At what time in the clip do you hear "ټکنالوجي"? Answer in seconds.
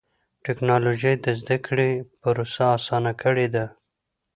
0.45-1.13